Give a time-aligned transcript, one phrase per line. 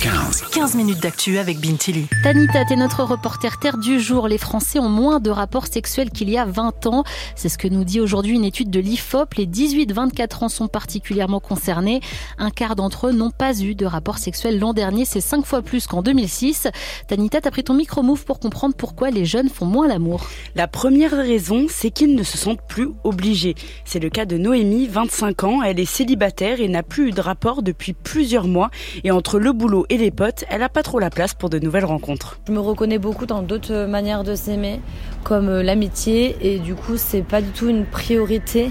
[0.00, 0.50] 18h15.
[0.50, 2.06] 15 minutes d'actu avec Bintili.
[2.22, 4.28] Tanita, t'es notre reporter terre du jour.
[4.28, 7.04] Les Français ont moins de rapports sexuels qu'il y a 20 ans.
[7.36, 9.34] C'est ce que nous dit aujourd'hui une étude de l'IFOP.
[9.36, 12.00] Les 18-24 ans sont particulièrement concernés.
[12.38, 15.04] Un quart d'entre eux n'ont pas eu de rapport sexuel l'an dernier.
[15.04, 16.68] C'est 5 fois plus qu'en 2006.
[17.06, 20.26] Tanita, t'as pris ton micro-move pour comprendre pourquoi les jeunes font moins l'amour.
[20.54, 23.54] La première raison, c'est qu'ils ne se sentent plus obligés.
[23.84, 25.62] C'est le cas de Noémie, 25 ans.
[25.62, 28.70] Elle est célibataire et n'a plus eu de rapport depuis plusieurs mois.
[29.04, 31.58] Et entre le boulot et les potes, elle n'a pas trop la place pour de
[31.58, 32.38] nouvelles rencontres.
[32.46, 34.80] Je me reconnais beaucoup dans d'autres manières de s'aimer,
[35.24, 38.70] comme euh, l'amitié, et du coup, c'est pas du tout une priorité.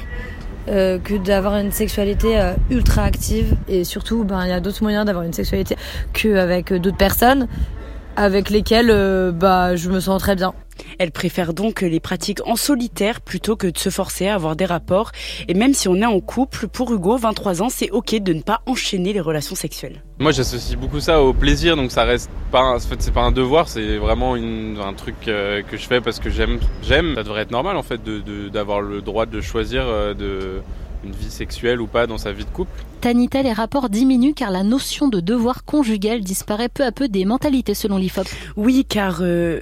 [0.68, 4.84] Euh, que d'avoir une sexualité euh, ultra active et surtout ben il y a d'autres
[4.84, 5.78] moyens d'avoir une sexualité
[6.14, 7.48] qu'avec d'autres personnes
[8.18, 8.94] avec lesquelles
[9.34, 10.54] bah je me sens très bien.
[11.00, 14.66] Elle préfère donc les pratiques en solitaire plutôt que de se forcer à avoir des
[14.66, 15.12] rapports.
[15.48, 18.42] Et même si on est en couple, pour Hugo, 23 ans, c'est ok de ne
[18.42, 20.04] pas enchaîner les relations sexuelles.
[20.20, 23.32] Moi, j'associe beaucoup ça au plaisir, donc ça reste pas, en fait, c'est pas un
[23.32, 26.60] devoir, c'est vraiment un truc euh, que je fais parce que j'aime.
[26.84, 27.16] J'aime.
[27.16, 28.02] Ça devrait être normal en fait
[28.52, 30.62] d'avoir le droit de choisir euh, de
[31.04, 32.84] une vie sexuelle ou pas dans sa vie de couple.
[33.02, 37.26] Tanita, les rapports diminuent car la notion de devoir conjugal disparaît peu à peu des
[37.26, 38.28] mentalités selon l'IFOP.
[38.58, 39.62] Oui, car euh,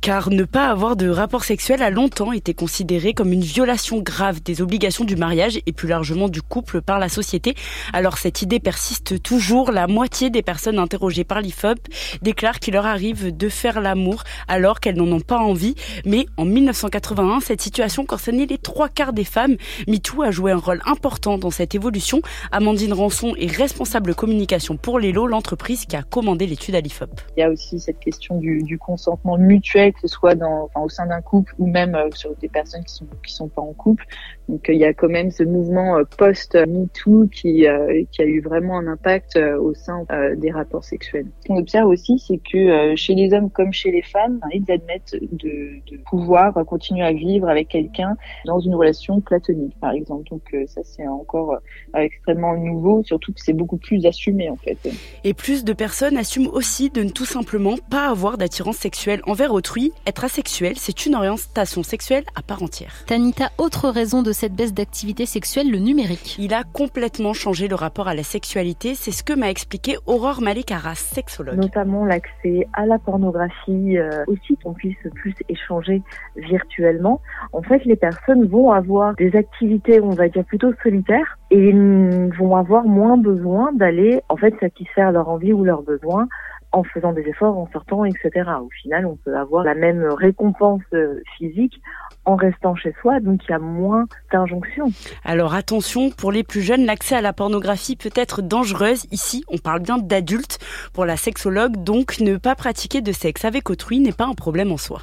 [0.00, 4.42] car ne pas avoir de rapport sexuel a longtemps été considéré comme une violation grave
[4.42, 7.54] des obligations du mariage et plus largement du couple par la société.
[7.92, 9.72] Alors cette idée persiste toujours.
[9.72, 11.78] La moitié des personnes interrogées par l'IFOP
[12.22, 15.74] déclarent qu'il leur arrive de faire l'amour alors qu'elles n'en ont pas envie.
[16.04, 19.56] Mais en 1981, cette situation concernait les trois quarts des femmes.
[19.88, 22.20] MeToo a joué un rôle important dans cette évolution.
[22.52, 27.10] Amandine Rançon est responsable communication pour l'ELO, l'entreprise qui a commandé l'étude à l'IFOP.
[27.36, 30.80] Il y a aussi cette question du, du consentement mutuel que ce soit dans, enfin,
[30.80, 33.62] au sein d'un couple ou même euh, sur des personnes qui sont qui sont pas
[33.62, 34.04] en couple.
[34.48, 38.24] Donc il y a quand même ce mouvement euh, post MeToo qui euh, qui a
[38.24, 40.04] eu vraiment un impact au sein
[40.36, 41.26] des rapports sexuels.
[41.42, 45.14] Ce qu'on observe aussi, c'est que chez les hommes comme chez les femmes, ils admettent
[45.14, 50.28] de, de pouvoir continuer à vivre avec quelqu'un dans une relation platonique, par exemple.
[50.30, 51.58] Donc ça c'est encore
[51.94, 54.78] extrêmement nouveau, surtout que c'est beaucoup plus assumé en fait.
[55.24, 59.52] Et plus de personnes assument aussi de ne tout simplement pas avoir d'attirance sexuelle envers
[59.52, 59.59] autrui,
[60.06, 63.04] être asexuel, c'est une orientation sexuelle à part entière.
[63.06, 66.36] Tanita, autre raison de cette baisse d'activité sexuelle, le numérique.
[66.38, 70.40] Il a complètement changé le rapport à la sexualité, c'est ce que m'a expliqué Aurore
[70.40, 71.56] Malekaras, sexologue.
[71.56, 76.02] Notamment l'accès à la pornographie, euh, aussi qu'on puisse plus échanger
[76.36, 77.20] virtuellement.
[77.52, 82.56] En fait, les personnes vont avoir des activités, on va dire plutôt solitaires, et vont
[82.56, 86.28] avoir moins besoin d'aller en fait satisfaire leur envie ou leurs besoins
[86.72, 88.50] en faisant des efforts, en sortant, etc.
[88.60, 91.80] Au final, on peut avoir la même récompense euh, physique
[92.24, 94.88] en restant chez soi, donc il y a moins d'injonctions.
[95.24, 99.06] Alors attention, pour les plus jeunes, l'accès à la pornographie peut être dangereuse.
[99.10, 100.58] Ici, on parle bien d'adultes.
[100.92, 104.70] Pour la sexologue, donc ne pas pratiquer de sexe avec autrui n'est pas un problème
[104.70, 105.00] en soi.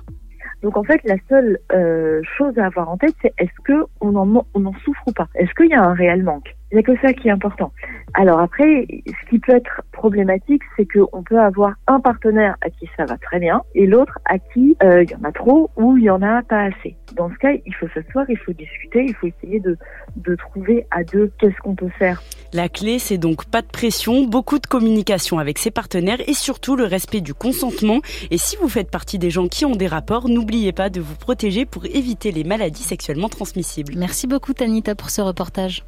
[0.64, 4.16] Donc en fait, la seule euh, chose à avoir en tête, c'est est-ce que on
[4.16, 5.28] en, on en souffre ou pas?
[5.36, 6.56] Est-ce qu'il y a un réel manque?
[6.72, 7.72] Il n'y a que ça qui est important.
[8.14, 12.90] Alors après, ce qui peut être problématique, c'est qu'on peut avoir un partenaire à qui
[12.96, 15.98] ça va très bien et l'autre à qui euh, il y en a trop ou
[15.98, 16.96] il y en a pas assez.
[17.16, 19.78] Dans ce cas, il faut s'asseoir, il faut discuter, il faut essayer de,
[20.16, 22.22] de trouver à deux qu'est-ce qu'on peut faire.
[22.54, 26.76] La clé, c'est donc pas de pression, beaucoup de communication avec ses partenaires et surtout
[26.76, 28.00] le respect du consentement.
[28.32, 31.16] Et si vous faites partie des gens qui ont des rapports, n'oubliez pas de vous
[31.16, 33.94] protéger pour éviter les maladies sexuellement transmissibles.
[33.98, 35.84] Merci beaucoup Tanita pour ce reportage.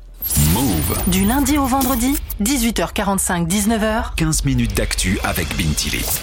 [0.53, 0.97] Move.
[1.07, 4.15] Du lundi au vendredi, 18h45, 19h.
[4.15, 6.03] 15 minutes d'actu avec Bintili.